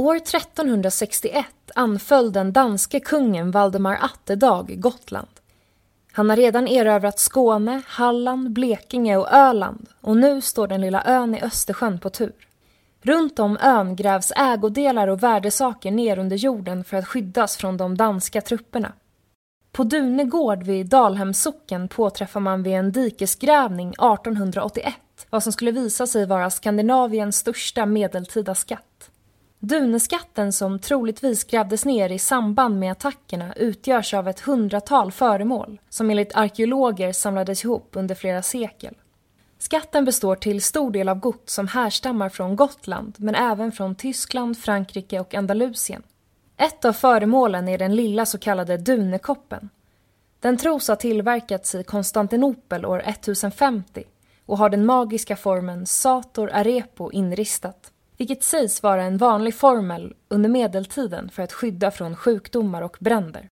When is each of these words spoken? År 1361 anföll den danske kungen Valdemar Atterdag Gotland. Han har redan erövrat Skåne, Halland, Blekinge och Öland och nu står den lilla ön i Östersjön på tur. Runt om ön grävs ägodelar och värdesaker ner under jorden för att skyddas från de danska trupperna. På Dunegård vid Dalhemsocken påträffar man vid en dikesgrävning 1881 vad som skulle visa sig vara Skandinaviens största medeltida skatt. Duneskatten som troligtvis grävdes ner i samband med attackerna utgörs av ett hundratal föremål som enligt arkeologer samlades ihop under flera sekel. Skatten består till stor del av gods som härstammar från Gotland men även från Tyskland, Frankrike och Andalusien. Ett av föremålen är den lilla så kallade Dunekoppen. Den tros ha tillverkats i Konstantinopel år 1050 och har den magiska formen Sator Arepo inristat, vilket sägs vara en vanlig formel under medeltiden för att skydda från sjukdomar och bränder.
År 0.00 0.16
1361 0.16 1.46
anföll 1.74 2.32
den 2.32 2.52
danske 2.52 3.00
kungen 3.00 3.50
Valdemar 3.50 3.98
Atterdag 4.02 4.80
Gotland. 4.80 5.28
Han 6.12 6.30
har 6.30 6.36
redan 6.36 6.68
erövrat 6.68 7.18
Skåne, 7.18 7.82
Halland, 7.86 8.50
Blekinge 8.50 9.16
och 9.16 9.32
Öland 9.32 9.88
och 10.00 10.16
nu 10.16 10.40
står 10.40 10.68
den 10.68 10.80
lilla 10.80 11.04
ön 11.04 11.34
i 11.34 11.42
Östersjön 11.42 11.98
på 11.98 12.10
tur. 12.10 12.32
Runt 13.02 13.38
om 13.38 13.58
ön 13.60 13.96
grävs 13.96 14.32
ägodelar 14.36 15.08
och 15.08 15.22
värdesaker 15.22 15.90
ner 15.90 16.18
under 16.18 16.36
jorden 16.36 16.84
för 16.84 16.96
att 16.96 17.08
skyddas 17.08 17.56
från 17.56 17.76
de 17.76 17.96
danska 17.96 18.40
trupperna. 18.40 18.92
På 19.72 19.84
Dunegård 19.84 20.62
vid 20.62 20.86
Dalhemsocken 20.86 21.88
påträffar 21.88 22.40
man 22.40 22.62
vid 22.62 22.74
en 22.74 22.92
dikesgrävning 22.92 23.88
1881 23.88 24.94
vad 25.30 25.42
som 25.42 25.52
skulle 25.52 25.70
visa 25.70 26.06
sig 26.06 26.26
vara 26.26 26.50
Skandinaviens 26.50 27.36
största 27.36 27.86
medeltida 27.86 28.54
skatt. 28.54 29.09
Duneskatten 29.62 30.52
som 30.52 30.78
troligtvis 30.78 31.44
grävdes 31.44 31.84
ner 31.84 32.12
i 32.12 32.18
samband 32.18 32.78
med 32.78 32.92
attackerna 32.92 33.52
utgörs 33.52 34.14
av 34.14 34.28
ett 34.28 34.40
hundratal 34.40 35.12
föremål 35.12 35.80
som 35.88 36.10
enligt 36.10 36.36
arkeologer 36.36 37.12
samlades 37.12 37.64
ihop 37.64 37.88
under 37.92 38.14
flera 38.14 38.42
sekel. 38.42 38.94
Skatten 39.58 40.04
består 40.04 40.36
till 40.36 40.62
stor 40.62 40.90
del 40.90 41.08
av 41.08 41.18
gods 41.18 41.54
som 41.54 41.68
härstammar 41.68 42.28
från 42.28 42.56
Gotland 42.56 43.14
men 43.18 43.34
även 43.34 43.72
från 43.72 43.94
Tyskland, 43.94 44.58
Frankrike 44.58 45.20
och 45.20 45.34
Andalusien. 45.34 46.02
Ett 46.56 46.84
av 46.84 46.92
föremålen 46.92 47.68
är 47.68 47.78
den 47.78 47.96
lilla 47.96 48.26
så 48.26 48.38
kallade 48.38 48.76
Dunekoppen. 48.76 49.68
Den 50.40 50.56
tros 50.56 50.88
ha 50.88 50.96
tillverkats 50.96 51.74
i 51.74 51.84
Konstantinopel 51.84 52.86
år 52.86 53.02
1050 53.06 54.04
och 54.46 54.58
har 54.58 54.68
den 54.68 54.86
magiska 54.86 55.36
formen 55.36 55.86
Sator 55.86 56.50
Arepo 56.52 57.12
inristat, 57.12 57.92
vilket 58.20 58.42
sägs 58.42 58.82
vara 58.82 59.02
en 59.02 59.16
vanlig 59.16 59.54
formel 59.54 60.14
under 60.28 60.48
medeltiden 60.48 61.30
för 61.30 61.42
att 61.42 61.52
skydda 61.52 61.90
från 61.90 62.16
sjukdomar 62.16 62.82
och 62.82 62.96
bränder. 63.00 63.48